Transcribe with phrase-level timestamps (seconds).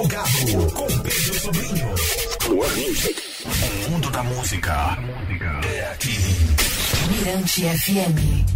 [0.00, 1.94] Plugado com Pedro Sobrinho.
[3.86, 4.96] O mundo da música
[5.62, 6.16] é aqui.
[7.10, 8.46] Mirante FM.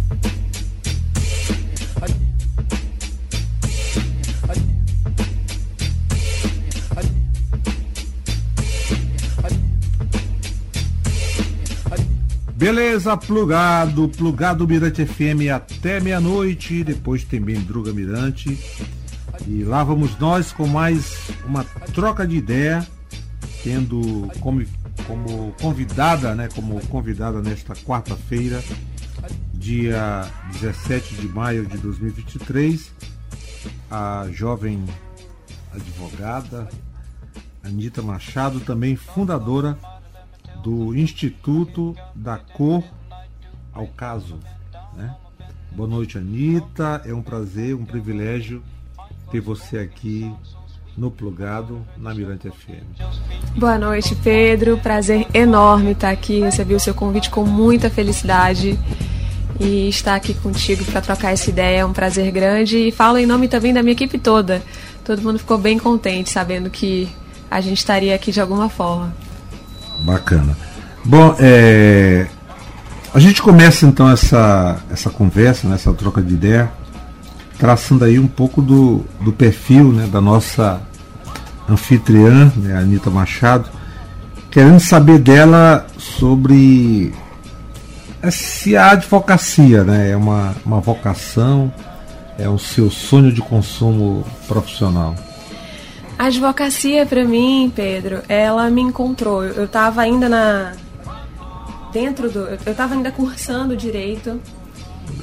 [12.55, 18.57] Beleza, plugado, plugado Mirante FM até meia-noite, depois tem bem Druga Mirante.
[19.47, 21.63] E lá vamos nós com mais uma
[21.93, 22.85] troca de ideia,
[23.63, 24.65] tendo como,
[25.05, 28.63] como convidada, né, como convidada nesta quarta-feira,
[29.53, 32.91] dia 17 de maio de 2023,
[33.91, 34.83] a jovem
[35.71, 36.67] advogada
[37.65, 39.77] Anita Machado, também fundadora
[40.63, 42.83] do Instituto da Cor
[43.73, 44.39] ao Caso.
[44.95, 45.15] Né?
[45.71, 47.01] Boa noite, Anitta.
[47.05, 48.63] É um prazer, um privilégio
[49.31, 50.31] ter você aqui
[50.97, 53.57] no Plugado, na Mirante FM.
[53.57, 54.77] Boa noite, Pedro.
[54.77, 56.39] Prazer enorme estar aqui.
[56.39, 58.79] Recebi o seu convite com muita felicidade
[59.59, 62.77] e estar aqui contigo para trocar essa ideia é um prazer grande.
[62.77, 64.61] E falo em nome também da minha equipe toda.
[65.03, 67.09] Todo mundo ficou bem contente sabendo que
[67.49, 69.13] a gente estaria aqui de alguma forma.
[69.99, 70.57] Bacana.
[71.03, 72.27] Bom, é,
[73.13, 76.71] a gente começa então essa, essa conversa, né, essa troca de ideia,
[77.57, 80.81] traçando aí um pouco do, do perfil né, da nossa
[81.69, 83.69] anfitriã, né, Anitta Machado,
[84.51, 87.13] querendo saber dela sobre
[88.31, 91.71] se a advocacia né, é uma, uma vocação,
[92.37, 95.15] é o seu sonho de consumo profissional.
[96.17, 99.43] A advocacia, para mim, Pedro, ela me encontrou.
[99.43, 100.73] Eu estava ainda na.
[101.91, 102.39] Dentro do.
[102.39, 104.39] Eu estava ainda cursando direito.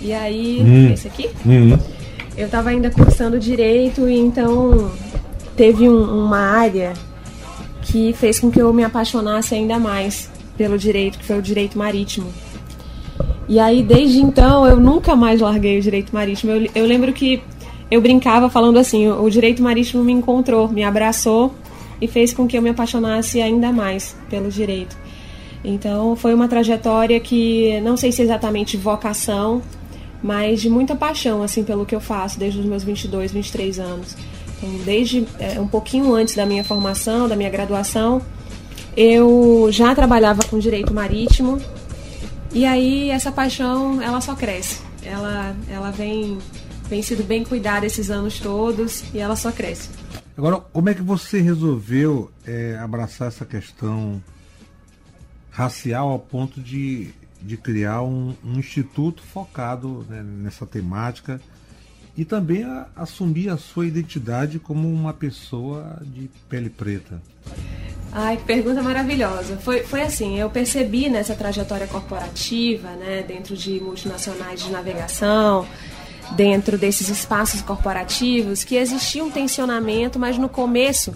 [0.03, 0.61] E aí.
[0.61, 0.93] Hum.
[0.93, 1.31] Esse aqui?
[1.47, 1.79] Hum.
[2.37, 4.91] Eu estava ainda cursando direito e então
[5.57, 6.95] teve um, uma área
[7.83, 11.77] que fez com que eu me apaixonasse ainda mais pelo direito, que foi o direito
[11.77, 12.33] marítimo.
[13.49, 16.53] E aí, desde então, eu nunca mais larguei o direito marítimo.
[16.53, 17.43] Eu, eu lembro que
[17.91, 21.53] eu brincava falando assim: o direito marítimo me encontrou, me abraçou
[22.01, 24.97] e fez com que eu me apaixonasse ainda mais pelo direito.
[25.65, 29.63] Então foi uma trajetória que não sei se é exatamente vocação,
[30.23, 34.17] mas de muita paixão assim pelo que eu faço desde os meus 22, 23 anos.
[34.57, 38.23] Então, desde é, um pouquinho antes da minha formação, da minha graduação,
[38.97, 41.61] eu já trabalhava com direito marítimo.
[42.53, 44.81] E aí essa paixão, ela só cresce.
[45.03, 46.39] Ela ela vem
[46.89, 49.89] tem sido bem cuidada esses anos todos e ela só cresce.
[50.37, 54.23] Agora, como é que você resolveu é, abraçar essa questão
[55.51, 57.11] racial ao ponto de,
[57.45, 61.41] de criar um, um instituto focado né, nessa temática
[62.17, 67.21] e também a, assumir a sua identidade como uma pessoa de pele preta?
[68.13, 69.57] Ai, que pergunta maravilhosa.
[69.57, 75.67] Foi, foi assim, eu percebi nessa trajetória corporativa, né, dentro de multinacionais de navegação,
[76.33, 81.15] dentro desses espaços corporativos que existia um tensionamento, mas no começo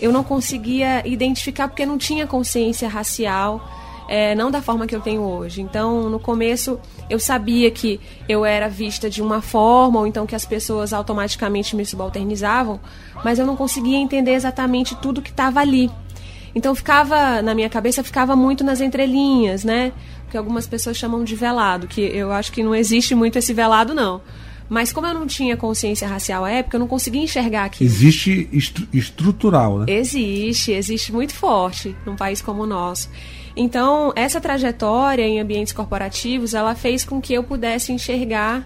[0.00, 3.77] eu não conseguia identificar porque não tinha consciência racial.
[4.08, 5.60] É, não da forma que eu tenho hoje.
[5.60, 6.80] Então, no começo,
[7.10, 11.76] eu sabia que eu era vista de uma forma, ou então que as pessoas automaticamente
[11.76, 12.80] me subalternizavam,
[13.22, 15.90] mas eu não conseguia entender exatamente tudo que estava ali.
[16.54, 19.92] Então, ficava, na minha cabeça, ficava muito nas entrelinhas, né?
[20.30, 23.94] Que algumas pessoas chamam de velado, que eu acho que não existe muito esse velado,
[23.94, 24.22] não.
[24.68, 27.88] Mas como eu não tinha consciência racial à época, eu não conseguia enxergar aquilo.
[27.88, 29.86] Existe estru estrutural, né?
[29.88, 33.08] Existe, existe muito forte num país como o nosso.
[33.58, 38.64] Então, essa trajetória em ambientes corporativos, ela fez com que eu pudesse enxergar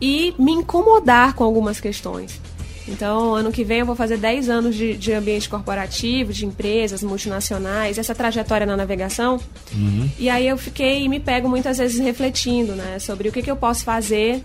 [0.00, 2.40] e me incomodar com algumas questões.
[2.88, 7.04] Então, ano que vem eu vou fazer 10 anos de, de ambiente corporativo, de empresas
[7.04, 9.40] multinacionais, essa trajetória na navegação.
[9.72, 10.10] Uhum.
[10.18, 13.50] E aí eu fiquei e me pego muitas vezes refletindo né, sobre o que, que
[13.50, 14.42] eu posso fazer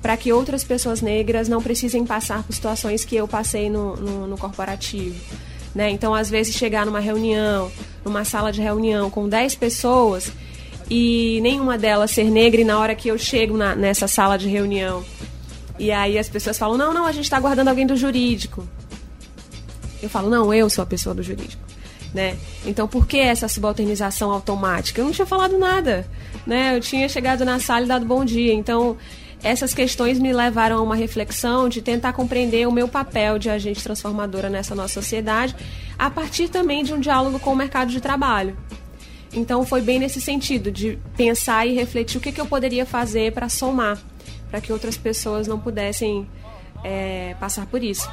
[0.00, 4.26] para que outras pessoas negras não precisem passar por situações que eu passei no, no,
[4.28, 5.16] no corporativo.
[5.74, 5.90] Né?
[5.90, 7.70] Então, às vezes, chegar numa reunião,
[8.04, 10.30] numa sala de reunião com 10 pessoas
[10.88, 14.48] e nenhuma delas ser negra, e na hora que eu chego na, nessa sala de
[14.48, 15.04] reunião,
[15.78, 18.66] e aí as pessoas falam: não, não, a gente está aguardando alguém do jurídico.
[20.02, 21.62] Eu falo: não, eu sou a pessoa do jurídico.
[22.12, 22.36] Né?
[22.64, 25.00] Então, por que essa subalternização automática?
[25.00, 26.06] Eu não tinha falado nada.
[26.46, 26.76] Né?
[26.76, 28.54] Eu tinha chegado na sala e dado bom dia.
[28.54, 28.96] Então,
[29.44, 33.84] essas questões me levaram a uma reflexão de tentar compreender o meu papel de agente
[33.84, 35.54] transformadora nessa nossa sociedade,
[35.98, 38.56] a partir também de um diálogo com o mercado de trabalho.
[39.34, 43.32] Então foi bem nesse sentido, de pensar e refletir o que, que eu poderia fazer
[43.32, 43.98] para somar,
[44.50, 46.26] para que outras pessoas não pudessem
[46.82, 48.08] é, passar por isso.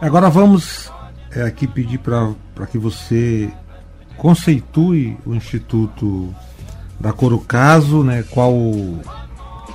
[0.00, 0.90] Agora vamos
[1.34, 3.50] é aqui pedir para que você
[4.16, 6.32] conceitue o Instituto
[7.00, 8.22] da Corocaso, né?
[8.30, 8.54] Qual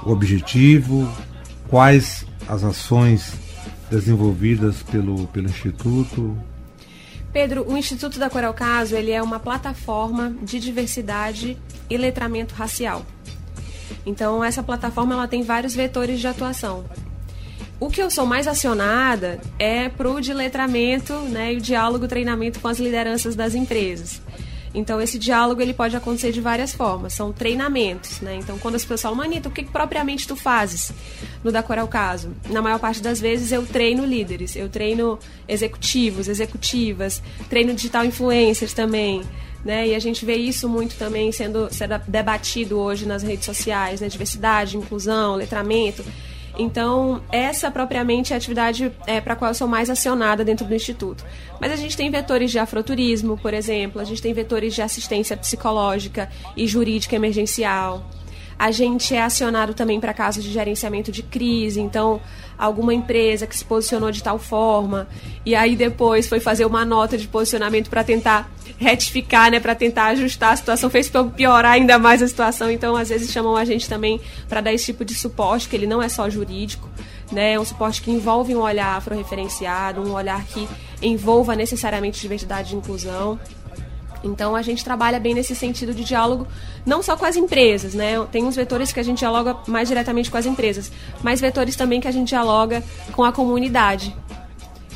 [0.07, 1.11] o objetivo,
[1.69, 3.33] quais as ações
[3.91, 6.37] desenvolvidas pelo, pelo Instituto?
[7.33, 11.57] Pedro, o Instituto da Coral Caso ele é uma plataforma de diversidade
[11.89, 13.05] e letramento racial.
[14.05, 16.85] Então, essa plataforma ela tem vários vetores de atuação.
[17.79, 22.07] O que eu sou mais acionada é para o de letramento né, e o diálogo,
[22.07, 24.21] treinamento com as lideranças das empresas.
[24.73, 27.13] Então, esse diálogo ele pode acontecer de várias formas.
[27.13, 28.35] São treinamentos, né?
[28.35, 30.91] Então, quando as pessoas falam, Manita, o que, que propriamente tu fazes
[31.43, 32.31] no Da é o Caso?
[32.49, 34.55] Na maior parte das vezes, eu treino líderes.
[34.55, 35.17] Eu treino
[35.47, 37.21] executivos, executivas.
[37.49, 39.23] Treino digital influencers também.
[39.65, 39.87] Né?
[39.87, 44.07] E a gente vê isso muito também sendo, sendo debatido hoje nas redes sociais, né?
[44.07, 46.03] Diversidade, inclusão, letramento.
[46.57, 50.65] Então, essa propriamente é a atividade é, para a qual eu sou mais acionada dentro
[50.65, 51.23] do Instituto.
[51.61, 55.37] Mas a gente tem vetores de afroturismo, por exemplo, a gente tem vetores de assistência
[55.37, 58.03] psicológica e jurídica emergencial.
[58.59, 62.19] A gente é acionado também para casos de gerenciamento de crise, então
[62.57, 65.07] alguma empresa que se posicionou de tal forma
[65.45, 68.49] e aí depois foi fazer uma nota de posicionamento para tentar
[68.79, 72.69] retificar, né, para tentar ajustar a situação, fez piorar ainda mais a situação.
[72.69, 75.87] Então, às vezes chamam a gente também para dar esse tipo de suporte, que ele
[75.87, 76.89] não é só jurídico,
[77.31, 80.67] né, é um suporte que envolve um olhar afro-referenciado, um olhar que
[81.01, 83.39] envolva necessariamente diversidade e inclusão.
[84.23, 86.47] Então a gente trabalha bem nesse sentido de diálogo,
[86.85, 88.13] não só com as empresas, né?
[88.31, 90.91] Tem uns vetores que a gente dialoga mais diretamente com as empresas,
[91.21, 92.83] mas vetores também que a gente dialoga
[93.13, 94.15] com a comunidade.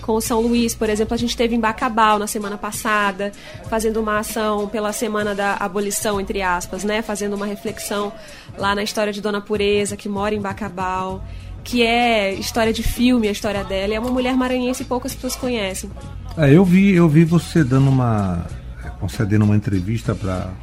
[0.02, 3.32] Com o São Luís, por exemplo, a gente teve em Bacabal na semana passada,
[3.70, 7.04] fazendo uma ação pela semana da abolição, entre aspas, né?
[7.04, 8.12] Fazendo uma reflexão
[8.58, 11.24] lá na história de Dona Pureza, que mora em Bacabal,
[11.64, 13.94] que é história de filme, a história dela.
[13.94, 15.92] É uma mulher maranhense e poucas pessoas conhecem.
[16.36, 18.44] É, eu vi, eu vi você dando uma
[19.02, 20.54] concedendo uma entrevista para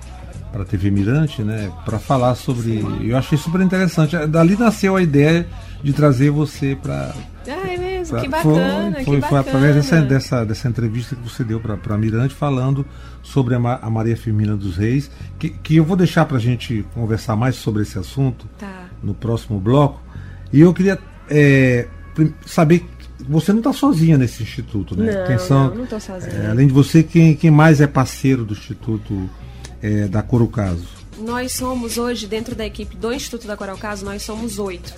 [0.50, 2.84] para a TV Mirante, né, para falar sobre.
[3.02, 4.16] Eu achei super interessante.
[4.26, 5.46] Dali nasceu a ideia
[5.82, 7.14] de trazer você para.
[7.46, 8.14] Ah, é mesmo?
[8.14, 8.92] Pra, que bacana.
[8.94, 12.34] Foi, foi, que foi através dessa, dessa, dessa entrevista que você deu para a Mirante,
[12.34, 12.84] falando
[13.22, 16.84] sobre a, a, Maria Firmina dos Reis, que, que eu vou deixar para a gente
[16.94, 18.86] conversar mais sobre esse assunto tá.
[19.02, 20.00] no próximo bloco.
[20.52, 20.98] E eu queria
[21.28, 21.86] é,
[22.46, 22.86] saber
[23.26, 25.26] você não está sozinha nesse instituto, né?
[25.28, 26.32] Não, são, não, não estou sozinha.
[26.32, 29.28] É, além de você, quem, quem mais é parceiro do instituto
[29.82, 30.86] é, da Corocaso?
[31.18, 34.94] Nós somos hoje, dentro da equipe do Instituto da Corocaso, nós somos oito.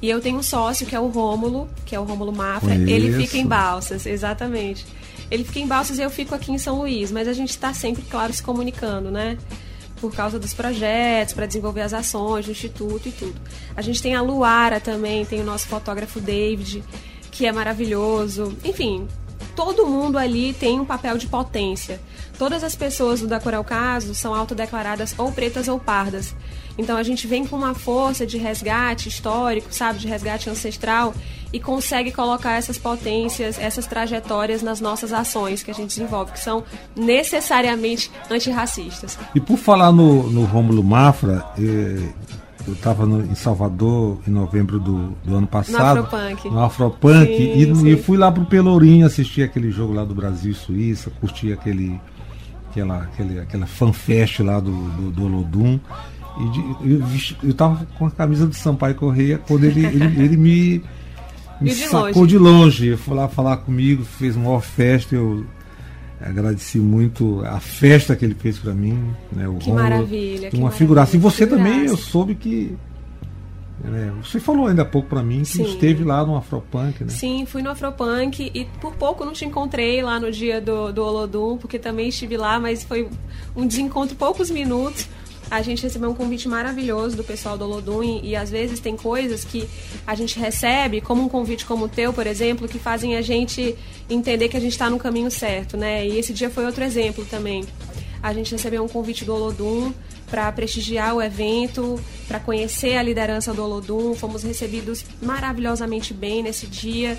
[0.00, 2.70] E eu tenho um sócio que é o Rômulo, que é o Rômulo Mafra.
[2.70, 2.90] Conheço.
[2.90, 4.86] Ele fica em Balsas, exatamente.
[5.28, 7.74] Ele fica em Balsas e eu fico aqui em São Luís, mas a gente está
[7.74, 9.36] sempre, claro, se comunicando, né?
[10.00, 13.34] por causa dos projetos, para desenvolver as ações do Instituto e tudo.
[13.76, 16.82] A gente tem a Luara também, tem o nosso fotógrafo David,
[17.30, 18.56] que é maravilhoso.
[18.64, 19.06] Enfim,
[19.54, 22.00] todo mundo ali tem um papel de potência.
[22.38, 26.34] Todas as pessoas do Da Coral Caso são autodeclaradas ou pretas ou pardas.
[26.78, 31.12] Então a gente vem com uma força de resgate histórico, sabe, de resgate ancestral
[31.52, 36.40] e consegue colocar essas potências, essas trajetórias nas nossas ações que a gente desenvolve, que
[36.40, 36.62] são
[36.94, 39.18] necessariamente antirracistas.
[39.34, 42.08] E por falar no, no Rômulo Mafra, eh,
[42.68, 46.00] eu estava em Salvador em novembro do, do ano passado.
[46.00, 46.50] No Afropunk.
[46.50, 47.36] No Afropunk.
[47.36, 47.88] Sim, e, sim.
[47.88, 51.98] e fui lá pro Pelourinho assistir aquele jogo lá do Brasil e Suíça, curti aquele,
[52.70, 55.80] aquela, aquele, aquela fanfest lá do, do, do Olodum.
[56.38, 60.36] E de, eu, eu tava com a camisa do Sampaio Correia quando ele, ele, ele
[60.36, 60.82] me,
[61.60, 62.26] me de sacou longe.
[62.26, 62.96] de longe.
[62.96, 65.14] Foi lá falar comigo, fez uma festa.
[65.14, 65.46] Eu
[66.20, 69.14] agradeci muito a festa que ele fez para mim.
[69.32, 70.50] Né, o que Romulo, maravilha.
[70.54, 71.16] Uma figuraça.
[71.16, 72.76] E você também, eu soube que.
[73.82, 75.62] Né, você falou ainda há pouco para mim que Sim.
[75.62, 77.10] esteve lá no Afropunk, né?
[77.10, 81.04] Sim, fui no Afropunk e por pouco não te encontrei lá no dia do, do
[81.04, 83.08] Olodum, porque também estive lá, mas foi
[83.54, 85.08] um desencontro poucos minutos
[85.50, 89.44] a gente recebeu um convite maravilhoso do pessoal do Olodum e, às vezes tem coisas
[89.44, 89.68] que
[90.06, 93.76] a gente recebe, como um convite como o teu, por exemplo, que fazem a gente
[94.08, 96.06] entender que a gente está no caminho certo, né?
[96.06, 97.64] E esse dia foi outro exemplo também.
[98.22, 99.92] A gente recebeu um convite do Olodum
[100.30, 104.14] para prestigiar o evento, para conhecer a liderança do Olodum.
[104.14, 107.16] Fomos recebidos maravilhosamente bem nesse dia.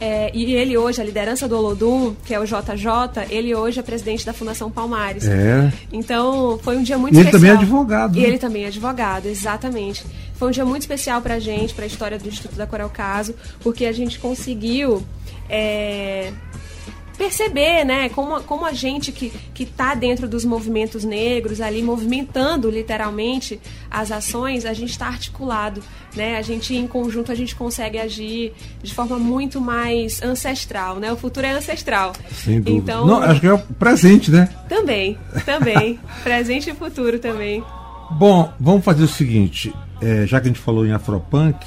[0.00, 3.82] É, e ele hoje, a liderança do Olodum, que é o JJ, ele hoje é
[3.82, 5.26] presidente da Fundação Palmares.
[5.26, 5.72] É.
[5.92, 7.40] Então, foi um dia muito e especial.
[7.40, 8.16] ele também é advogado.
[8.16, 8.28] E né?
[8.28, 10.04] ele também é advogado, exatamente.
[10.34, 13.84] Foi um dia muito especial pra gente, pra história do Instituto da Coral Caso, porque
[13.86, 15.02] a gente conseguiu
[15.48, 16.32] é,
[17.18, 22.70] perceber, né, como, como a gente que que está dentro dos movimentos negros ali movimentando
[22.70, 23.60] literalmente
[23.90, 25.82] as ações, a gente está articulado,
[26.14, 26.36] né?
[26.36, 31.12] A gente em conjunto a gente consegue agir de forma muito mais ancestral, né?
[31.12, 32.12] O futuro é ancestral.
[32.30, 32.92] Sem dúvida.
[32.92, 34.48] Então, Não, acho que é o presente, né?
[34.68, 37.64] também, também, presente e futuro também.
[38.12, 41.58] Bom, vamos fazer o seguinte, é, já que a gente falou em Afropunk,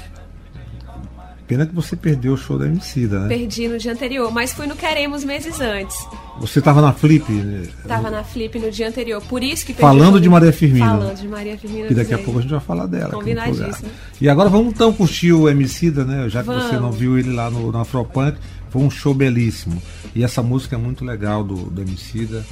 [1.46, 3.28] pena que você perdeu o show da Emicida, né?
[3.28, 5.96] Perdi no dia anterior, mas fui no Queremos meses antes.
[6.40, 7.68] Você estava na Flip, né?
[7.86, 10.28] Tava na Flip no dia anterior, por isso que perdi Falando de.
[10.28, 10.86] Maria Firmina.
[10.86, 11.88] Falando de Maria Firmina.
[11.88, 13.10] que daqui a pouco a gente vai falar dela.
[13.12, 13.90] Combinadíssimo.
[14.20, 16.28] E agora vamos então curtir o Emicida, né?
[16.28, 16.82] Já que você Vamos.
[16.82, 18.38] não viu ele lá no, no Afropunk,
[18.70, 19.80] foi um show belíssimo.
[20.14, 22.44] E essa música é muito legal do, do Emicida,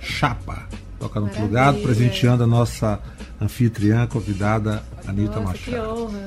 [0.00, 0.66] Chapa.
[0.98, 1.48] Toca no Maravilha.
[1.48, 3.00] plugado, presenteando a nossa
[3.40, 6.02] anfitriã convidada, Anitta Nossa, que Machado.
[6.04, 6.26] honra.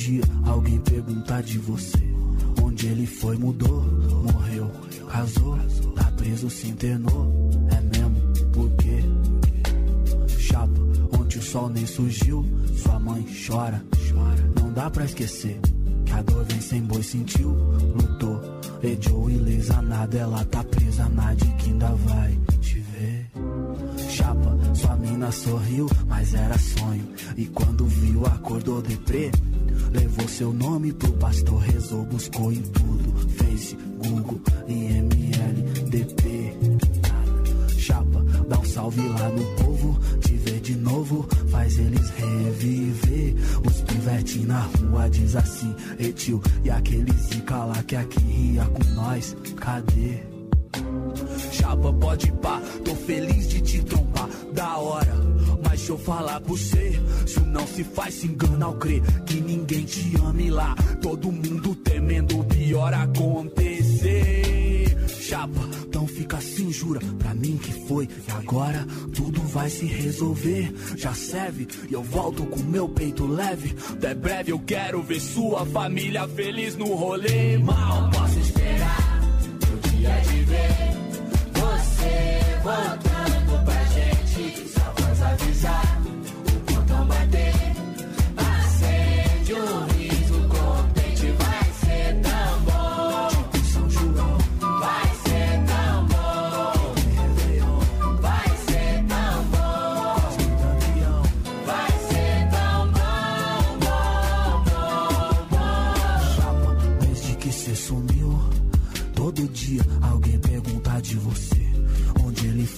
[0.00, 1.98] dia alguém pergunta de você.
[2.62, 3.82] Onde ele foi, mudou,
[4.32, 4.70] morreu,
[5.12, 5.58] casou,
[5.94, 7.30] tá preso, se internou.
[7.70, 8.16] É mesmo,
[8.50, 9.02] por quê?
[10.38, 10.80] Chapa,
[11.18, 12.46] onde o sol nem surgiu,
[12.82, 13.84] sua mãe chora.
[14.58, 15.60] Não dá pra esquecer
[16.06, 18.40] que a dor vem sem boi, sentiu, lutou,
[18.82, 23.30] ediou ilesa nada, ela tá presa na de que ainda vai te ver.
[24.08, 27.06] Chapa, sua mina sorriu, mas era sonho.
[27.36, 29.30] E quando viu, acordou deprê.
[29.92, 33.28] Levou seu nome pro pastor, rezou, buscou em tudo.
[33.30, 36.52] Face, Google, IML, DP.
[37.76, 39.98] Chapa, dá um salve lá no povo.
[40.20, 43.34] Te ver de novo, faz eles reviver.
[43.66, 46.40] Os pivete na rua diz assim, etil.
[46.64, 50.39] E aquele zica lá que aqui ria com nós, cadê?
[51.60, 55.14] Chapa, pode pá, tô feliz de te trombar, da hora.
[55.62, 59.40] Mas deixa eu falar pra você, isso não se faz, se engana ao crer que
[59.40, 60.74] ninguém te ame lá.
[61.02, 64.50] Todo mundo temendo o pior acontecer.
[65.08, 68.06] Chapa, então fica assim, jura pra mim que foi.
[68.06, 70.74] E agora tudo vai se resolver.
[70.96, 73.74] Já serve e eu volto com meu peito leve.
[73.90, 77.58] Até breve eu quero ver sua família feliz no rolê.
[77.58, 78.40] Mal posso
[82.62, 83.09] você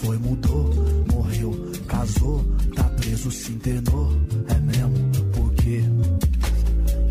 [0.02, 0.70] foi, mudou,
[1.12, 2.44] morreu, casou,
[2.74, 4.10] tá preso, se internou.
[4.48, 5.80] É mesmo, por quê?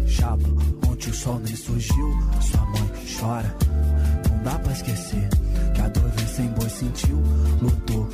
[0.08, 0.44] Chapa,
[0.90, 3.56] onde o sol nem surgiu, sua mãe chora.
[4.30, 5.30] Não dá pra esquecer
[5.74, 7.18] que a dor vem sem boi, sentiu,
[7.62, 8.10] lutou,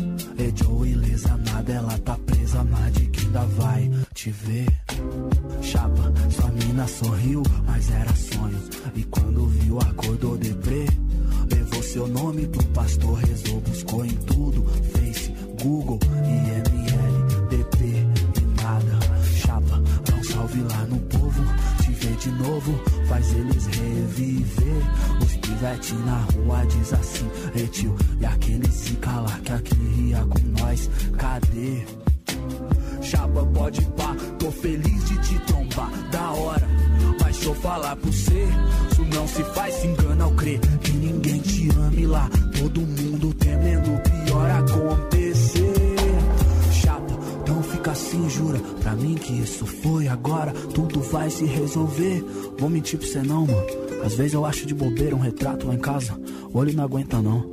[52.96, 53.68] Pra você não, mano.
[54.06, 56.18] Às vezes eu acho de bobeira um retrato lá em casa,
[56.54, 57.52] o olho não aguenta não,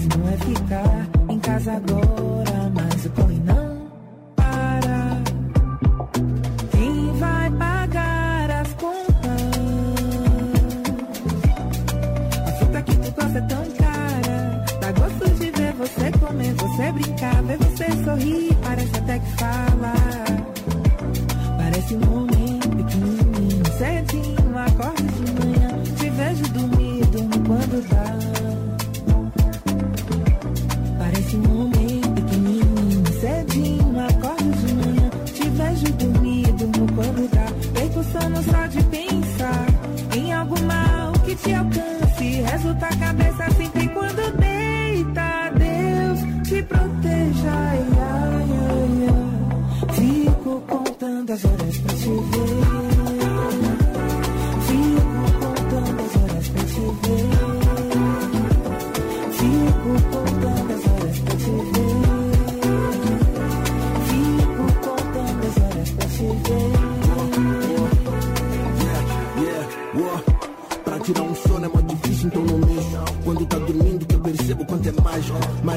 [0.00, 2.72] mesmo é ficar em casa agora.
[2.74, 3.92] Mas o corre não
[4.34, 5.16] para.
[6.70, 9.40] Quem vai pagar as contas?
[12.46, 14.64] A fruta que tu gosta é tão cara.
[14.80, 18.54] Dá gosto de ver você comer, você brincar, ver você sorrir.
[18.62, 19.94] Parece até que fala.
[21.58, 25.82] Parece um homem pequenininho, cedinho, acorda de manhã.
[25.96, 28.19] Te vejo dormir, durmo quando dá.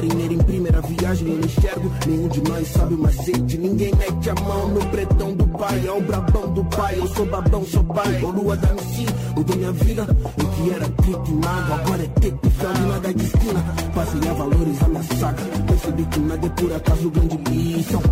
[0.04, 1.90] Marinheiro em primeira viagem, eu não enxergo.
[2.06, 3.56] Nenhum de nós sabe o macete.
[3.56, 5.86] Ninguém mete a mão no pretão do pai.
[5.86, 8.22] É o brabão do pai, eu sou babão, sou pai.
[8.22, 9.06] Ô lua da MC,
[9.42, 10.02] da minha vida.
[10.02, 12.50] O que era trito e nada, agora é teto
[12.86, 13.64] nada de esquina.
[13.94, 15.42] Passei a valorizar minha saca.
[15.66, 18.02] Percebi que nada é por acaso grande lição.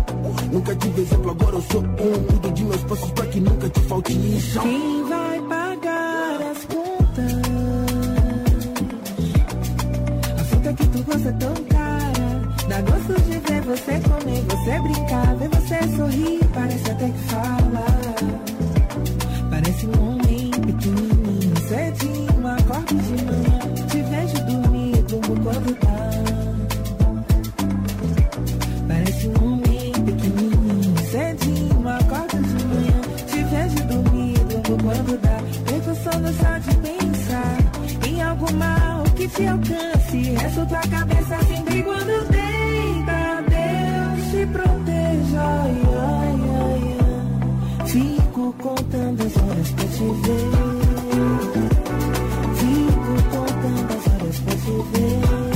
[0.51, 2.23] Nunca tive exemplo, agora eu sou um.
[2.23, 4.63] Cuido de meus passos pra que nunca te falte chão.
[4.63, 7.33] Quem vai pagar as contas?
[10.39, 11.72] A fruta que tu gosta cara.
[12.73, 16.39] Dá gosto de ver você comer, você brincar, ver você sorrir.
[16.55, 17.85] Parece até que fala.
[19.51, 23.59] Parece um homem pequenininho, cedinho, acorda de manhã.
[23.87, 26.09] Te vejo dormir, durmo quando tá.
[28.87, 33.01] Parece um homem pequenininho, cedinho, acorda de manhã.
[33.27, 35.37] Te vejo dormir, durmo quando dá.
[35.65, 37.57] Perco sono só de pensar
[38.07, 40.17] em algo mal que te alcance.
[40.41, 42.42] Resto tua cabeça sempre quando deita.
[47.85, 49.71] Fico contando as horas
[54.39, 55.52] pra te ver.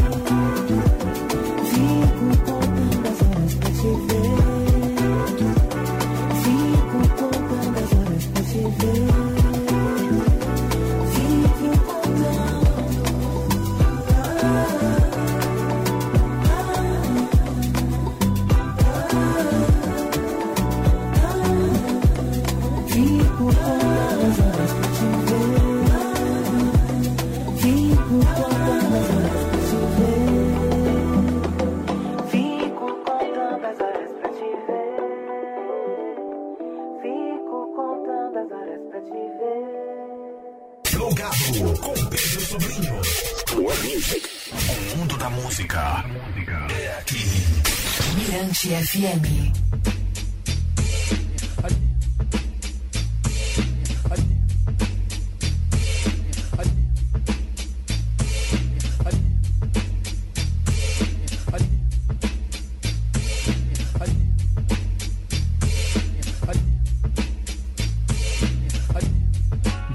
[48.78, 49.52] FM.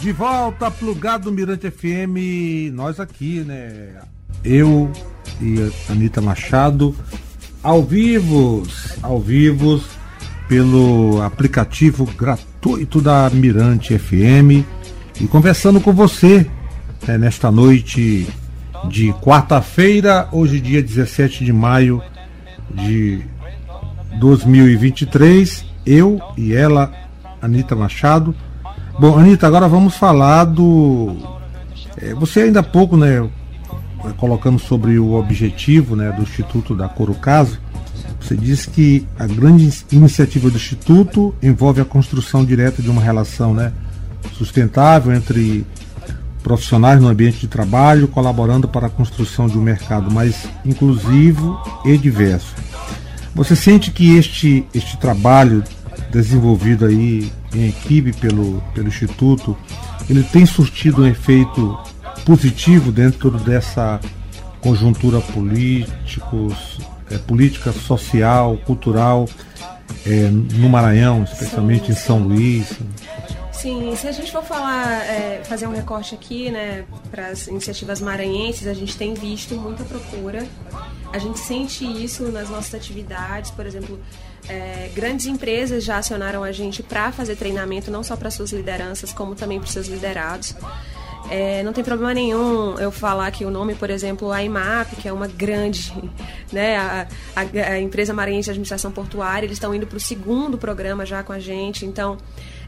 [0.00, 4.02] De volta, plugado Mirante FM, nós aqui, né?
[4.42, 4.90] Eu
[5.40, 6.96] e Anitta Machado,
[7.62, 8.62] ao vivo,
[9.02, 9.80] ao vivo,
[10.48, 14.66] pelo aplicativo gratuito da Mirante FM
[15.20, 16.46] e conversando com você
[17.06, 18.26] né, nesta noite
[18.88, 22.02] de quarta-feira, hoje dia 17 de maio
[22.74, 23.22] de
[24.18, 26.92] 2023, eu e ela,
[27.40, 28.34] Anitta Machado.
[28.98, 31.16] Bom, Anitta, agora vamos falar do.
[31.96, 33.28] é, você ainda há pouco, né,
[34.16, 37.58] colocando sobre o objetivo né, do Instituto da Corocaso,
[38.20, 43.52] você disse que a grande iniciativa do Instituto envolve a construção direta de uma relação
[43.52, 43.72] né,
[44.32, 45.66] sustentável entre
[46.42, 51.96] profissionais no ambiente de trabalho, colaborando para a construção de um mercado mais inclusivo e
[51.96, 52.54] diverso.
[53.34, 55.62] Você sente que este, este trabalho
[56.10, 59.56] desenvolvido aí em equipe pelo, pelo Instituto,
[60.08, 61.78] ele tem surtido um efeito
[62.24, 64.00] positivo dentro dessa
[64.60, 66.78] conjuntura políticos,
[67.10, 69.28] é, política social, cultural
[70.06, 72.72] é, no Maranhão, especialmente em São Luís?
[73.52, 78.00] Sim, se a gente for falar, é, fazer um recorte aqui, né, para as iniciativas
[78.00, 80.44] maranhenses, a gente tem visto muita procura.
[81.12, 84.00] A gente sente isso nas nossas atividades, por exemplo,
[84.48, 89.12] é, grandes empresas já acionaram a gente para fazer treinamento, não só para suas lideranças,
[89.12, 90.56] como também para seus liderados.
[91.30, 95.08] É, não tem problema nenhum eu falar aqui o nome, por exemplo, a IMAP, que
[95.08, 95.92] é uma grande,
[96.52, 97.06] né, a,
[97.36, 97.40] a,
[97.72, 101.32] a empresa maranhense de administração portuária, eles estão indo para o segundo programa já com
[101.32, 102.18] a gente, então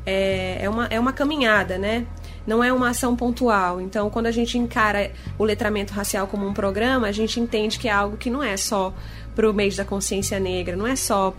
[0.07, 2.07] é, é, uma, é uma caminhada, né?
[2.47, 3.81] Não é uma ação pontual.
[3.81, 7.89] Então, quando a gente encara o letramento racial como um programa, a gente entende que
[7.89, 8.93] é algo que não é só
[9.35, 11.35] para o mês da consciência negra, não é só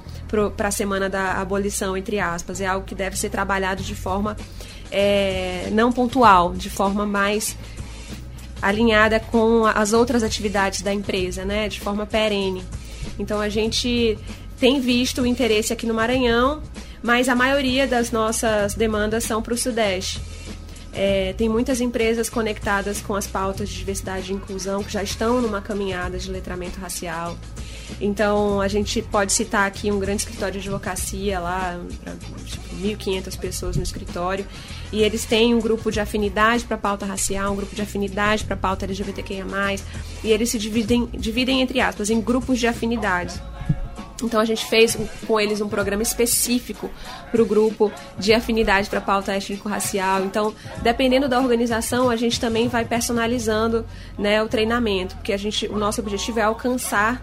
[0.56, 4.36] para a semana da abolição, entre aspas, é algo que deve ser trabalhado de forma
[4.92, 7.56] é, não pontual, de forma mais
[8.62, 12.64] alinhada com as outras atividades da empresa, né, de forma perene.
[13.20, 14.18] Então a gente
[14.60, 16.62] tem visto o interesse aqui no Maranhão,
[17.04, 20.20] mas a maioria das nossas demandas são para o Sudeste.
[20.92, 25.42] É, tem muitas empresas conectadas com as pautas de diversidade e inclusão que já estão
[25.42, 27.38] numa caminhada de letramento racial.
[28.00, 31.80] Então, a gente pode citar aqui um grande escritório de advocacia lá,
[32.46, 34.46] tipo, 1.500 pessoas no escritório,
[34.92, 38.56] e eles têm um grupo de afinidade para pauta racial, um grupo de afinidade para
[38.56, 39.46] pauta LGBTQIA+,
[40.24, 43.42] e eles se dividem, dividem, entre aspas, em grupos de afinidade.
[44.24, 46.90] Então a gente fez com eles um programa específico
[47.32, 50.24] para o grupo de afinidade para pauta étnico-racial.
[50.24, 53.86] Então, dependendo da organização, a gente também vai personalizando
[54.18, 57.22] né, o treinamento, porque a gente, o nosso objetivo é alcançar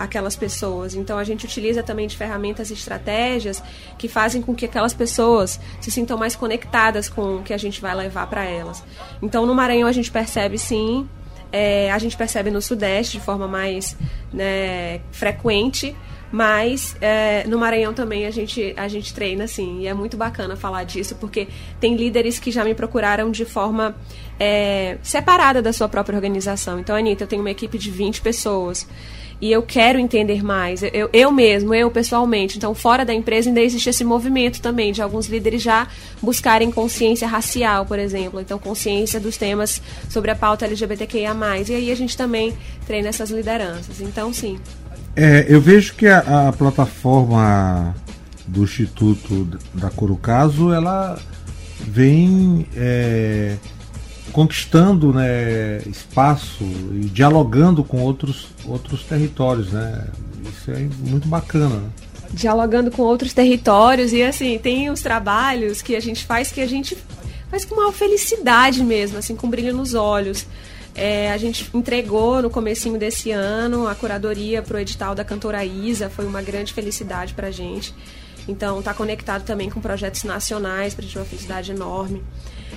[0.00, 0.94] aquelas pessoas.
[0.94, 3.62] Então a gente utiliza também de ferramentas e estratégias
[3.98, 7.82] que fazem com que aquelas pessoas se sintam mais conectadas com o que a gente
[7.82, 8.82] vai levar para elas.
[9.20, 11.06] Então no Maranhão a gente percebe sim,
[11.52, 13.94] é, a gente percebe no Sudeste de forma mais
[14.32, 15.94] né, frequente,
[16.32, 20.56] mas é, no Maranhão também a gente, a gente treina, assim, e é muito bacana
[20.56, 23.94] falar disso, porque tem líderes que já me procuraram de forma
[24.38, 26.78] é, separada da sua própria organização.
[26.78, 28.86] Então, Anitta, eu tenho uma equipe de 20 pessoas
[29.40, 32.58] e eu quero entender mais, eu, eu mesmo, eu pessoalmente.
[32.58, 35.88] Então, fora da empresa ainda existe esse movimento também de alguns líderes já
[36.20, 38.38] buscarem consciência racial, por exemplo.
[38.40, 41.34] Então, consciência dos temas sobre a pauta LGBTQIA.
[41.68, 42.52] E aí a gente também
[42.86, 44.00] treina essas lideranças.
[44.00, 44.58] Então, sim.
[45.16, 47.94] É, eu vejo que a, a plataforma
[48.46, 51.18] do Instituto da Corucaso, ela
[51.80, 53.56] vem é,
[54.32, 60.06] conquistando né, espaço e dialogando com outros, outros territórios, né?
[60.48, 61.76] Isso é muito bacana.
[61.76, 61.90] Né?
[62.32, 66.66] Dialogando com outros territórios e assim, tem os trabalhos que a gente faz que a
[66.66, 66.96] gente
[67.50, 70.46] faz com uma felicidade mesmo, assim, com brilho nos olhos.
[70.94, 75.64] É, a gente entregou no comecinho desse ano a curadoria para o edital da cantora
[75.64, 77.94] Isa, foi uma grande felicidade para a gente.
[78.48, 82.22] Então, está conectado também com projetos nacionais, para a gente uma felicidade enorme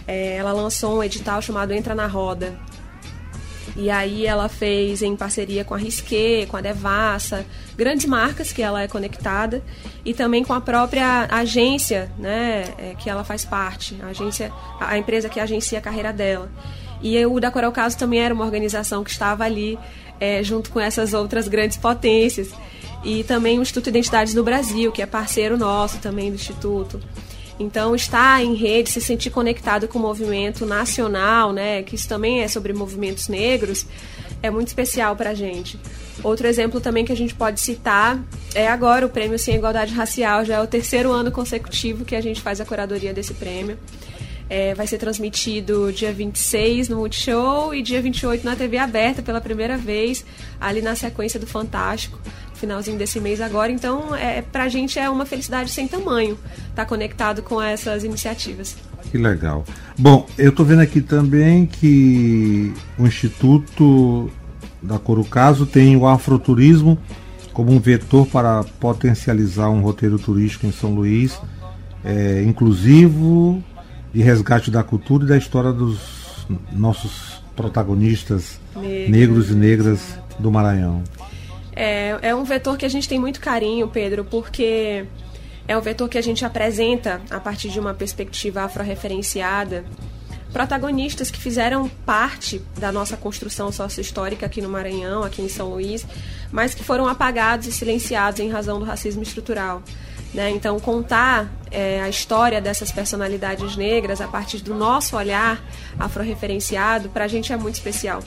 [0.08, 2.54] é, ela lançou um edital chamado Entra na Roda.
[3.76, 8.62] E aí ela fez em parceria com a Risqué, com a Devassa, grandes marcas que
[8.62, 9.64] ela é conectada
[10.06, 14.96] e também com a própria agência, né, é, que ela faz parte, a agência, a
[14.98, 16.52] empresa que agencia a carreira dela.
[17.02, 19.78] E o da Coral Caso também era uma organização que estava ali
[20.20, 22.52] é, junto com essas outras grandes potências.
[23.04, 27.02] E também o Instituto Identidades do Brasil, que é parceiro nosso também do Instituto.
[27.60, 32.42] Então, estar em rede, se sentir conectado com o movimento nacional, né, que isso também
[32.42, 33.86] é sobre movimentos negros,
[34.42, 35.80] é muito especial para a gente.
[36.24, 38.22] Outro exemplo também que a gente pode citar
[38.54, 42.22] é agora o Prêmio Sem Igualdade Racial, já é o terceiro ano consecutivo que a
[42.22, 43.78] gente faz a curadoria desse prêmio.
[44.56, 49.42] É, vai ser transmitido dia 26 no Multishow e dia 28 na TV aberta pela
[49.42, 50.24] primeira vez,
[50.62, 52.20] ali na sequência do Fantástico
[52.64, 53.72] finalzinho desse mês agora.
[53.72, 56.38] Então, é, pra gente é uma felicidade sem tamanho
[56.70, 58.78] estar tá conectado com essas iniciativas.
[59.12, 59.66] Que legal.
[59.98, 64.32] Bom, eu estou vendo aqui também que o Instituto
[64.82, 66.98] da Corucaso tem o afroturismo
[67.52, 71.40] como um vetor para potencializar um roteiro turístico em São Luís,
[72.04, 73.64] é, inclusivo,
[74.14, 76.00] de resgate da cultura e da história dos
[76.72, 81.04] nossos protagonistas negros, negros e negras do Maranhão.
[81.76, 85.06] É, é um vetor que a gente tem muito carinho, Pedro, porque
[85.68, 89.84] é um vetor que a gente apresenta a partir de uma perspectiva afro-referenciada
[90.54, 96.06] protagonistas que fizeram parte da nossa construção sociohistórica aqui no Maranhão, aqui em São Luís,
[96.52, 99.82] mas que foram apagados e silenciados em razão do racismo estrutural.
[100.32, 100.52] Né?
[100.52, 105.62] Então, contar é, a história dessas personalidades negras a partir do nosso olhar
[106.00, 108.22] afro-referenciado, para a gente é muito especial.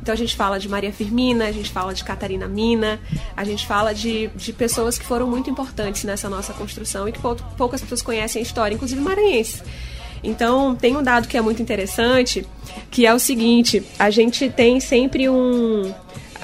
[0.00, 3.00] Então, a gente fala de Maria Firmina, a gente fala de Catarina Mina,
[3.36, 7.18] a gente fala de, de pessoas que foram muito importantes nessa nossa construção e que
[7.18, 9.62] pou- poucas pessoas conhecem a história, inclusive maranhenses.
[10.22, 12.46] Então, tem um dado que é muito interessante,
[12.90, 15.92] que é o seguinte: a gente tem sempre um,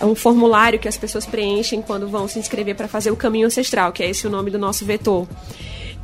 [0.02, 3.92] um formulário que as pessoas preenchem quando vão se inscrever para fazer o caminho ancestral,
[3.92, 5.26] que é esse o nome do nosso vetor.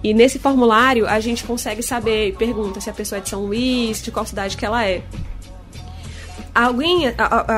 [0.02, 4.02] E nesse formulário a gente consegue saber, pergunta se a pessoa é de São Luís,
[4.02, 5.02] de qual cidade que ela é.
[6.54, 7.04] Alguém,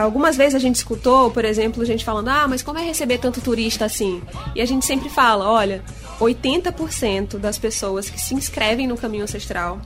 [0.03, 3.41] algumas vezes a gente escutou, por exemplo, gente falando: ah, mas como é receber tanto
[3.41, 4.23] turista assim?
[4.55, 5.83] E a gente sempre fala: olha,
[6.21, 9.81] 80% das pessoas que se inscrevem no caminho ancestral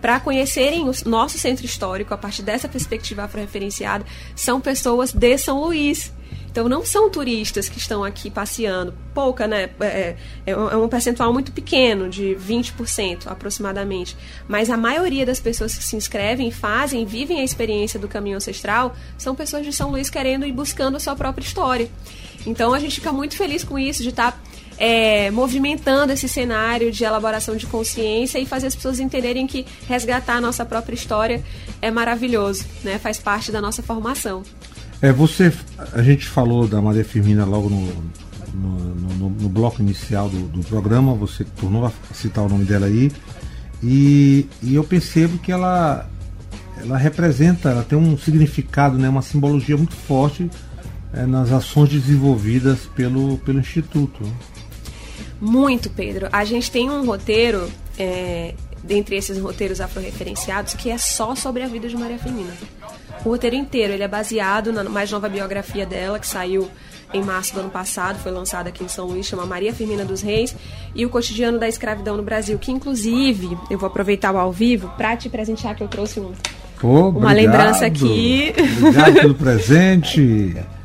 [0.00, 5.60] para conhecerem o nosso centro histórico a partir dessa perspectiva afro-referenciada são pessoas de São
[5.60, 6.12] Luís.
[6.50, 8.92] Então não são turistas que estão aqui passeando.
[9.14, 9.70] Pouca, né?
[9.80, 14.16] É, é um é um percentual muito pequeno, de 20% aproximadamente.
[14.48, 18.94] Mas a maioria das pessoas que se inscrevem, fazem, vivem a experiência do caminho ancestral,
[19.16, 21.88] são pessoas de São Luís querendo e buscando a sua própria história.
[22.46, 24.40] Então a gente fica muito feliz com isso, de estar
[24.80, 30.36] é, movimentando esse cenário de elaboração de consciência e fazer as pessoas entenderem que resgatar
[30.36, 31.44] a nossa própria história
[31.82, 32.98] é maravilhoso, né?
[32.98, 34.42] Faz parte da nossa formação.
[35.02, 35.52] É, você,
[35.92, 37.86] a gente falou da Maria Firmina logo no,
[38.54, 42.86] no, no- no bloco inicial do, do programa, você tornou a citar o nome dela
[42.86, 43.10] aí,
[43.82, 46.08] e, e eu percebo que ela,
[46.82, 50.50] ela representa, ela tem um significado, né, uma simbologia muito forte
[51.14, 54.20] é, nas ações desenvolvidas pelo, pelo Instituto.
[55.40, 56.28] Muito, Pedro.
[56.30, 61.66] A gente tem um roteiro, é, dentre esses roteiros afro-referenciados, que é só sobre a
[61.66, 62.52] vida de Maria Firmina.
[63.24, 66.70] O roteiro inteiro ele é baseado na mais nova biografia dela, que saiu
[67.12, 70.22] em março do ano passado, foi lançada aqui em São Luís, chama Maria Firmina dos
[70.22, 70.54] Reis,
[70.94, 74.88] e o cotidiano da escravidão no Brasil, que inclusive, eu vou aproveitar o ao vivo
[74.96, 76.32] para te presentear que eu trouxe um,
[77.18, 78.54] Uma lembrança aqui.
[78.78, 80.56] Obrigado pelo presente.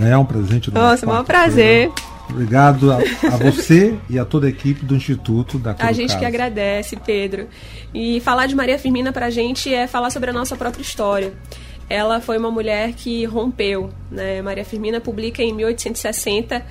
[0.00, 1.90] É um presente do Nossa, maior prazer.
[2.32, 6.24] Obrigado a, a você e a toda a equipe do Instituto da A gente que
[6.24, 7.46] agradece, Pedro.
[7.92, 11.34] E falar de Maria Firmina pra gente é falar sobre a nossa própria história.
[11.90, 14.40] Ela foi uma mulher que rompeu, né?
[14.40, 16.64] Maria Firmina publica em 1860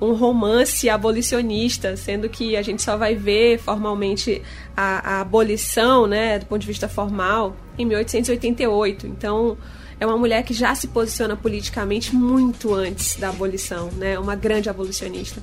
[0.00, 4.42] um romance abolicionista, sendo que a gente só vai ver formalmente
[4.76, 9.06] a, a abolição, né, do ponto de vista formal, em 1888.
[9.06, 9.56] Então,
[10.02, 14.18] é uma mulher que já se posiciona politicamente muito antes da abolição, né?
[14.18, 15.40] Uma grande abolicionista.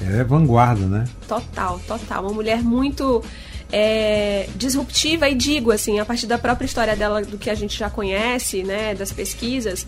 [0.00, 1.04] É vanguarda, né?
[1.28, 2.22] Total, total.
[2.22, 3.22] Uma mulher muito
[3.70, 7.78] é, disruptiva e digo assim, a partir da própria história dela, do que a gente
[7.78, 9.86] já conhece, né, das pesquisas,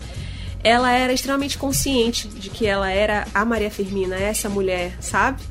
[0.63, 5.41] ela era extremamente consciente de que ela era a Maria Firmina, essa mulher, sabe?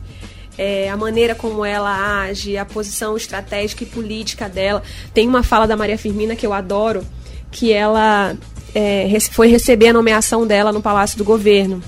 [0.56, 4.80] É, a maneira como ela age, a posição estratégica e política dela.
[5.12, 7.04] Tem uma fala da Maria Firmina que eu adoro,
[7.50, 8.36] que ela
[8.74, 11.82] é, foi receber a nomeação dela no Palácio do Governo.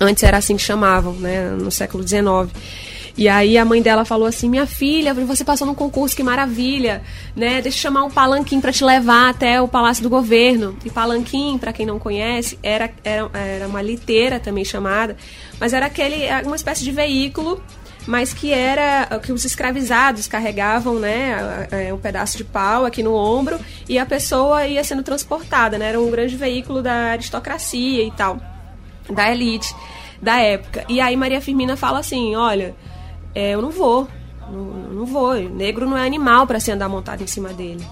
[0.00, 2.52] Antes era assim que chamavam, né, no século XIX.
[3.16, 7.02] E aí a mãe dela falou assim: "Minha filha, você passou num concurso, que maravilha,
[7.34, 7.62] né?
[7.62, 10.76] Deixa eu chamar um palanquim para te levar até o Palácio do Governo".
[10.84, 15.16] E palanquim, para quem não conhece, era, era era uma liteira também chamada,
[15.58, 17.62] mas era aquele uma espécie de veículo
[18.06, 23.14] mas que era que os escravizados carregavam, né, é, um pedaço de pau aqui no
[23.14, 28.10] ombro e a pessoa ia sendo transportada, né, era um grande veículo da aristocracia e
[28.12, 28.38] tal,
[29.10, 29.74] da elite
[30.22, 30.84] da época.
[30.88, 32.74] E aí Maria Firmina fala assim, olha,
[33.34, 34.08] é, eu não vou,
[34.50, 37.84] não, não vou, negro não é animal para se andar montado em cima dele.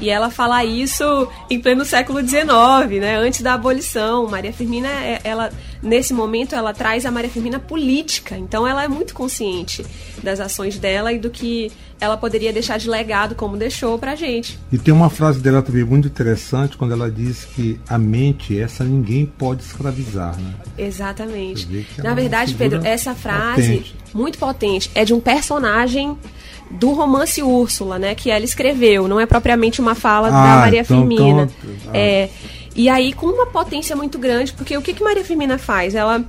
[0.00, 4.26] E ela fala isso em pleno século XIX, né, antes da abolição.
[4.26, 5.50] Maria Firmina, é- ela
[5.82, 8.36] nesse momento, ela traz a Maria Firmina política.
[8.36, 9.84] Então, ela é muito consciente
[10.22, 14.58] das ações dela e do que ela poderia deixar de legado, como deixou pra gente.
[14.72, 18.84] E tem uma frase dela também muito interessante quando ela diz que a mente, essa
[18.84, 20.54] ninguém pode escravizar, né?
[20.78, 21.68] Exatamente.
[21.98, 23.94] É Na verdade, Pedro, essa frase, potente.
[24.14, 26.16] muito potente, é de um personagem
[26.70, 28.14] do romance Úrsula, né?
[28.14, 29.08] Que ela escreveu.
[29.08, 31.42] Não é propriamente uma fala da Ah, Maria então- Firmina.
[31.42, 31.96] então- ah.
[31.98, 32.28] É,
[32.74, 35.94] e aí, com uma potência muito grande, porque o que, que Maria Firmina faz?
[35.94, 36.24] Ela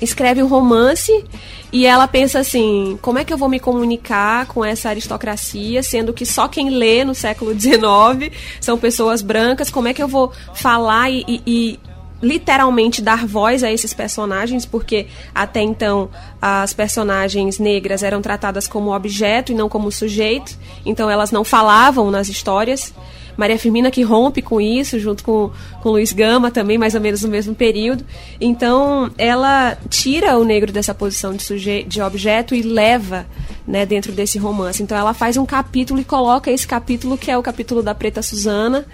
[0.00, 1.24] escreve um romance
[1.72, 6.12] e ela pensa assim: como é que eu vou me comunicar com essa aristocracia, sendo
[6.12, 9.70] que só quem lê no século XIX são pessoas brancas?
[9.70, 11.80] Como é que eu vou falar e, e- e
[12.22, 16.08] literalmente dar voz a esses personagens, porque até então
[16.40, 22.12] as personagens negras eram tratadas como objeto e não como sujeito, então elas não falavam
[22.12, 22.94] nas histórias.
[23.36, 25.50] Maria Firmina que rompe com isso, junto com,
[25.82, 28.04] com Luiz Gama também, mais ou menos no mesmo período.
[28.40, 33.26] Então, ela tira o negro dessa posição de, suje de objeto e leva
[33.66, 34.82] né, dentro desse romance.
[34.82, 38.22] Então, ela faz um capítulo e coloca esse capítulo, que é o capítulo da Preta
[38.22, 38.86] Suzana,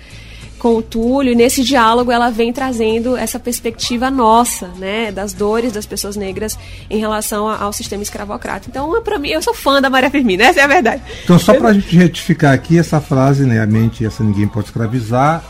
[0.59, 5.73] com o Túlio, e nesse diálogo ela vem trazendo essa perspectiva nossa, né, das dores
[5.73, 6.59] das pessoas negras
[6.91, 8.69] em relação ao sistema escravocrata.
[8.69, 11.03] Então, para mim, eu sou fã da Maria Firmina, essa é a verdade.
[11.25, 14.67] Então, só para a gente retificar aqui, essa frase, né, a mente essa ninguém pode
[14.67, 15.43] escravizar,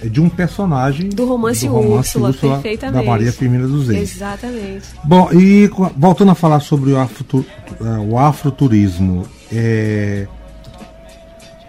[0.00, 3.04] é de um personagem do romance, do romance Úrsula, Úrsula perfeitamente.
[3.04, 4.14] da Maria Firmina dos Reis.
[4.16, 4.84] Exatamente.
[5.04, 7.44] Bom, e voltando a falar sobre o, afro,
[8.06, 10.26] o afroturismo, é,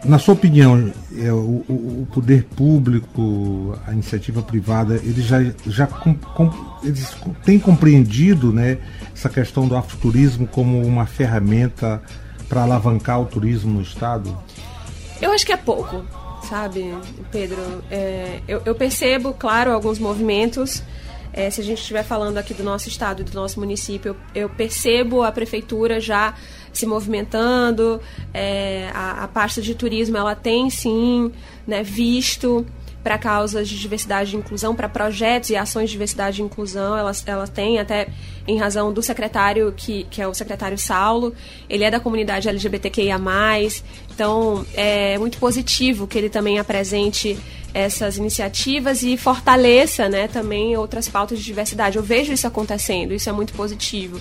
[0.05, 6.13] na sua opinião, é, o, o- poder público, a iniciativa privada, eles já, já com-
[6.15, 6.51] com-
[6.83, 8.77] eles têm compreendido né,
[9.13, 12.01] essa questão do afroturismo como uma ferramenta
[12.47, 14.37] para alavancar o turismo no Estado?
[15.21, 16.03] Eu acho que é pouco,
[16.47, 16.93] sabe,
[17.31, 17.57] Pedro?
[17.91, 20.83] É, eu, eu percebo, claro, alguns movimentos.
[21.37, 24.49] É, se a gente estiver falando aqui do nosso estado e do nosso município, eu,
[24.49, 26.33] percebo a prefeitura já
[26.73, 28.01] se movimentando.
[28.33, 31.31] é, a, a pasta de turismo ela tem sim
[31.67, 32.65] né, visto
[33.03, 37.11] para causas de diversidade e inclusão, para projetos e ações de diversidade e inclusão, ela,
[37.27, 38.09] ela tem até
[38.47, 41.35] em razão do secretário, que, que é o secretário Saulo,
[41.69, 43.17] ele é da comunidade LGBTQIA+,
[44.11, 47.37] então é muito positivo que ele também apresente
[47.77, 51.95] essas iniciativas e fortaleça né, também outras pautas de diversidade.
[51.95, 54.19] Eu vejo isso acontecendo, isso é muito positivo.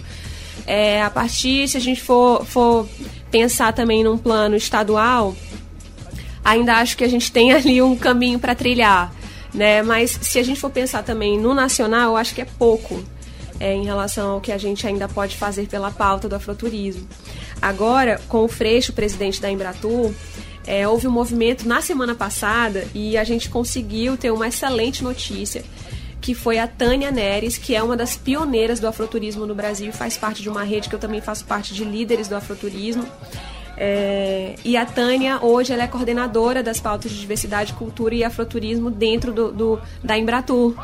[0.66, 2.86] É, a partir, se a gente for, for
[3.30, 5.34] pensar também num plano estadual,
[6.44, 9.10] ainda acho que a gente tem ali um caminho para trilhar,
[9.54, 9.82] né?
[9.82, 13.02] Mas se a gente for pensar também no nacional, eu acho que é pouco
[13.58, 17.08] é, em relação ao que a gente ainda pode fazer pela pauta do afroturismo.
[17.62, 20.12] Agora, com o Freixo, presidente da Embratur,
[20.66, 25.62] é, houve um movimento na semana passada e a gente conseguiu ter uma excelente notícia,
[26.20, 30.16] que foi a Tânia Neres, que é uma das pioneiras do afroturismo no Brasil, faz
[30.16, 33.04] parte de uma rede que eu também faço parte de líderes do afroturismo.
[33.78, 38.90] É, e a Tânia, hoje, ela é coordenadora das pautas de diversidade, cultura e afroturismo
[38.90, 40.74] dentro do, do- da Embratur.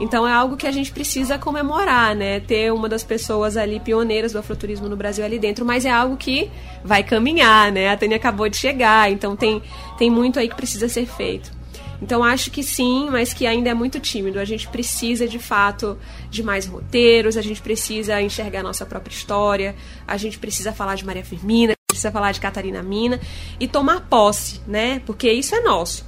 [0.00, 2.40] Então é algo que a gente precisa comemorar, né?
[2.40, 6.16] Ter uma das pessoas ali pioneiras do afroturismo no Brasil ali dentro, mas é algo
[6.16, 6.50] que
[6.84, 7.90] vai caminhar, né?
[7.90, 9.62] A Tânia acabou de chegar, então tem,
[9.98, 11.58] tem muito aí que precisa ser feito.
[12.00, 14.38] Então acho que sim, mas que ainda é muito tímido.
[14.38, 15.98] A gente precisa de fato
[16.30, 19.74] de mais roteiros, a gente precisa enxergar nossa própria história,
[20.06, 23.20] a gente precisa falar de Maria Firmina, precisa falar de Catarina Mina
[23.58, 25.02] e tomar posse, né?
[25.04, 26.07] Porque isso é nosso.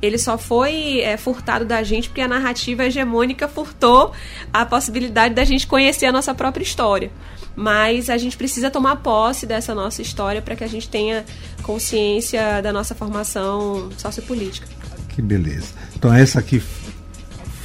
[0.00, 4.12] Ele só foi é, furtado da gente porque a narrativa hegemônica furtou
[4.52, 7.10] a possibilidade da gente conhecer a nossa própria história.
[7.54, 11.24] Mas a gente precisa tomar posse dessa nossa história para que a gente tenha
[11.62, 14.68] consciência da nossa formação sociopolítica.
[15.08, 15.68] Que beleza.
[15.96, 16.62] Então essa aqui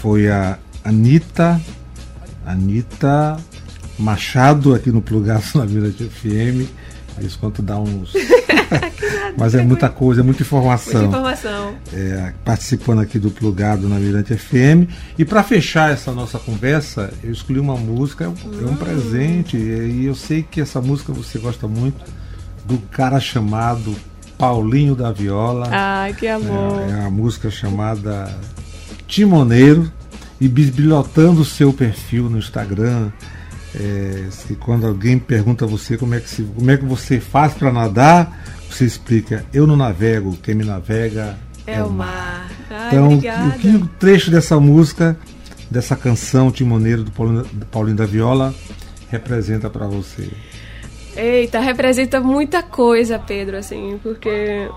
[0.02, 1.62] foi a Anitta,
[2.46, 3.38] Anitta
[4.00, 6.68] Machado aqui no Plugaço na Mirante FM.
[7.26, 8.14] Isso quanto dá uns.
[9.38, 11.02] Mas é muita coisa, é muita informação.
[11.02, 11.76] Muita informação.
[11.94, 14.90] É, participando aqui do Plugado na Mirante FM.
[15.18, 19.58] E para fechar essa nossa conversa, eu escolhi uma música, é um, é um presente.
[19.58, 22.04] E eu sei que essa música você gosta muito
[22.66, 23.96] do cara chamado
[24.38, 25.68] Paulinho da Viola.
[25.72, 26.82] Ai, que amor.
[26.88, 28.34] É, é uma música chamada
[29.08, 29.92] Timoneiro
[30.40, 33.12] e bisbilhotando o seu perfil no Instagram.
[33.74, 37.20] É, se quando alguém pergunta a você como é que, se, como é que você
[37.20, 42.50] faz para nadar, você explica: eu não navego, quem me navega É o mar.
[42.70, 43.48] Ai, Então, obrigada.
[43.48, 45.18] o que o trecho dessa música,
[45.70, 48.54] dessa canção Timoneiro do Paulinho, do Paulinho da Viola,
[49.10, 50.30] representa para você?
[51.16, 54.70] Eita, representa muita coisa, Pedro, assim, porque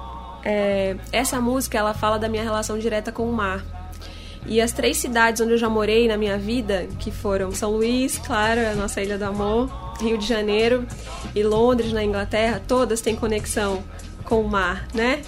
[0.45, 3.65] é, essa música ela fala da minha relação direta com o mar.
[4.47, 8.19] E as três cidades onde eu já morei na minha vida, que foram São Luís,
[8.19, 9.71] claro, a nossa Ilha do Amor,
[10.01, 10.87] Rio de Janeiro
[11.35, 13.83] e Londres, na Inglaterra, todas têm conexão
[14.25, 15.23] com o mar, né?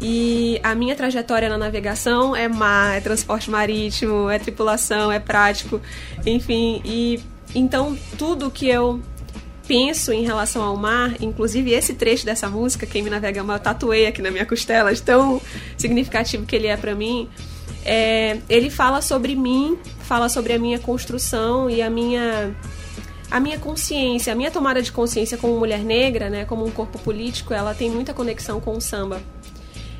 [0.00, 5.80] E a minha trajetória na navegação é mar, é transporte marítimo, é tripulação, é prático,
[6.24, 6.80] enfim.
[6.84, 7.20] E
[7.54, 9.00] então tudo que eu
[9.68, 13.62] penso em relação ao mar, inclusive esse trecho dessa música, Quem Me Navega Mal, eu
[13.62, 15.40] tatuei aqui na minha costela, de tão
[15.76, 17.28] significativo que ele é para mim.
[17.84, 22.54] É, ele fala sobre mim, fala sobre a minha construção e a minha
[23.30, 26.98] a minha consciência, a minha tomada de consciência como mulher negra, né, como um corpo
[26.98, 29.22] político, ela tem muita conexão com o samba.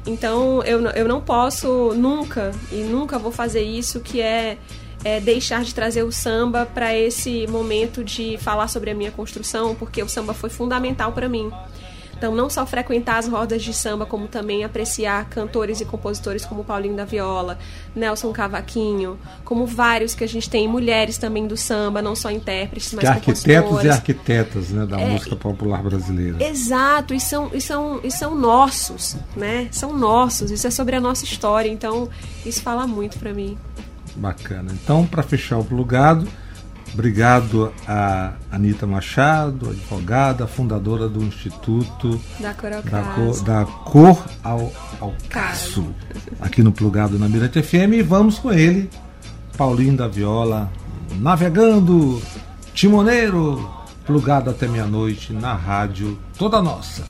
[0.04, 4.58] Então eu, eu não posso nunca e nunca vou fazer isso que é
[5.04, 9.74] é, deixar de trazer o samba para esse momento de falar sobre a minha construção,
[9.74, 11.50] porque o samba foi fundamental para mim.
[12.20, 16.62] Então, não só frequentar as rodas de samba, como também apreciar cantores e compositores como
[16.62, 17.58] Paulinho da Viola,
[17.96, 22.92] Nelson Cavaquinho, como vários que a gente tem, mulheres também do samba, não só intérpretes,
[22.92, 26.44] mas Que arquitetos e arquitetas né, da É, música popular brasileira.
[26.44, 29.68] Exato, e são, e, são, e são nossos, né?
[29.72, 32.06] São nossos, isso é sobre a nossa história, então
[32.44, 33.56] isso fala muito pra mim.
[34.14, 34.70] Bacana.
[34.74, 36.28] Então, para fechar o plugado,
[36.92, 42.90] obrigado a Anitta Machado, advogada, fundadora do Instituto Da Corocaso.
[42.90, 45.94] da Cor, da cor ao, ao Caço,
[46.40, 47.94] aqui no Plugado na Mirante FM.
[47.94, 48.88] E vamos com ele,
[49.56, 50.70] Paulinho da Viola,
[51.18, 52.20] navegando,
[52.74, 53.68] timoneiro,
[54.06, 57.09] plugado até meia-noite na rádio toda nossa.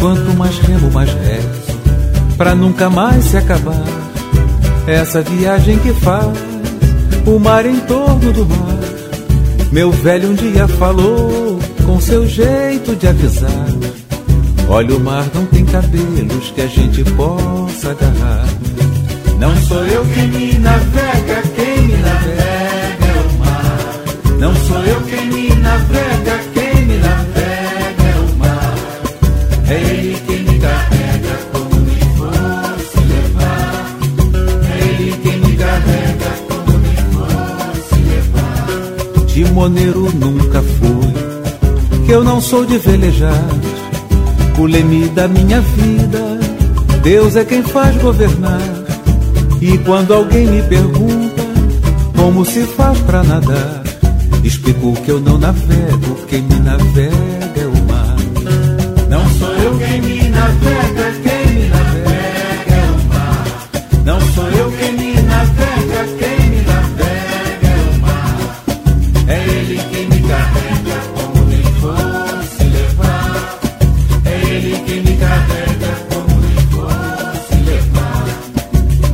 [0.00, 3.84] quanto mais remo, mais rezo, pra nunca mais se acabar.
[4.86, 6.26] Essa viagem que faz
[7.26, 8.78] o mar em torno do mar.
[9.70, 13.66] Meu velho um dia falou com seu jeito de avisar.
[14.68, 18.46] Olha, o mar não tem cabelos que a gente possa agarrar.
[19.38, 20.49] Não sou eu quem me
[44.58, 46.38] O leme da minha vida,
[47.02, 48.60] Deus é quem faz governar.
[49.60, 51.42] E quando alguém me pergunta
[52.16, 53.82] como se faz pra nadar,
[54.42, 57.39] explico que eu não navego, quem me navega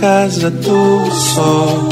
[0.00, 1.88] Casa tô só,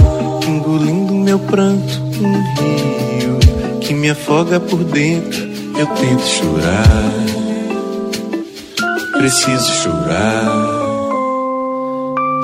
[0.48, 3.38] engolindo meu pranto, um rio
[3.82, 5.46] que me afoga por dentro.
[5.78, 7.12] Eu tento chorar,
[9.18, 10.46] preciso chorar.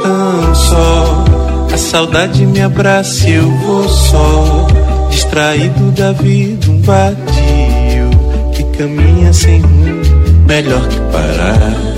[0.03, 1.25] Tão só,
[1.73, 4.67] a saudade me abraça e eu vou só,
[5.09, 8.11] distraído da vida, um vadio
[8.53, 10.05] que caminha sem rumo
[10.47, 11.95] melhor que parar.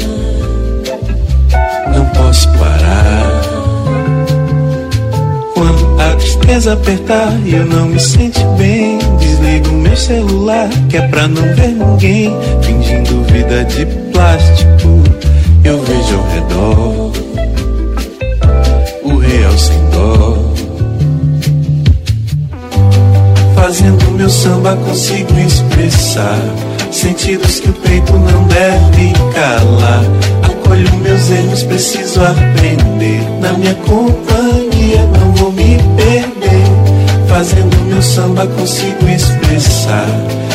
[1.92, 3.55] Não posso parar.
[6.26, 11.54] Tristeza apertar e eu não me sente bem, desligo meu celular que é pra não
[11.54, 12.36] ver ninguém.
[12.62, 15.04] Fingindo vida de plástico,
[15.62, 17.12] eu vejo ao redor
[19.04, 20.36] o real sem dó.
[23.54, 26.40] Fazendo meu samba consigo expressar
[26.90, 30.02] sentidos que o peito não deve calar.
[30.42, 33.20] Acolho meus erros, preciso aprender.
[33.40, 34.65] Na minha companhia
[37.36, 40.08] Fazendo meu samba consigo expressar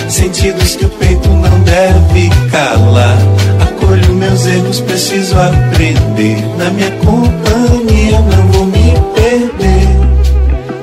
[0.10, 3.20] sentidos que o peito não deve calar.
[3.62, 6.44] Acolho meus erros, preciso aprender.
[6.58, 9.90] Na minha companhia não vou me perder.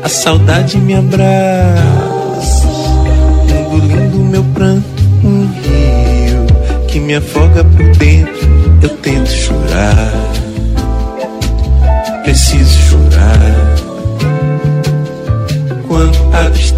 [0.04, 2.68] A saudade me abraça,
[3.48, 4.86] engolindo meu pranto,
[5.24, 6.46] um rio
[6.86, 8.48] que me afoga por dentro.
[8.84, 10.12] Eu tento chorar,
[12.22, 12.67] preciso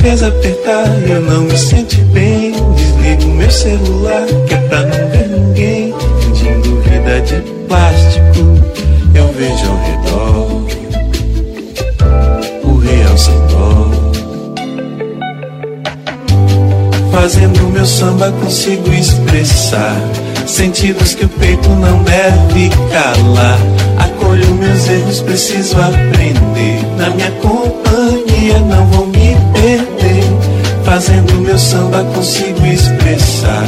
[0.00, 5.28] Tristeza apertar eu não me sente bem, desligo meu celular que é pra não ver
[5.28, 5.94] ninguém.
[6.20, 8.40] Fingindo vida de plástico,
[9.14, 10.64] eu vejo ao redor
[12.64, 13.90] o real sem dó.
[17.12, 20.00] Fazendo meu samba consigo expressar
[20.46, 23.58] sentidos que o peito não deve calar.
[23.98, 26.86] Acolho meus erros, preciso aprender.
[26.96, 29.09] Na minha companhia não vou.
[31.00, 33.64] Fazendo meu samba consigo expressar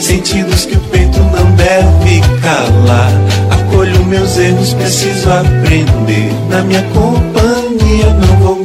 [0.00, 3.12] sentidos que o peito não deve calar.
[3.50, 6.32] Acolho meus erros, preciso aprender.
[6.48, 8.59] Na minha companhia não vou